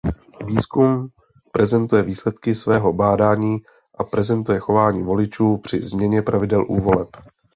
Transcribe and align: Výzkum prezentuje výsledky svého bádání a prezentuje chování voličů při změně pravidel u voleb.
Výzkum 0.45 1.07
prezentuje 1.51 2.03
výsledky 2.03 2.55
svého 2.55 2.93
bádání 2.93 3.57
a 3.95 4.03
prezentuje 4.03 4.59
chování 4.59 5.03
voličů 5.03 5.57
při 5.57 5.81
změně 5.81 6.21
pravidel 6.21 6.65
u 6.67 6.79
voleb. 6.81 7.07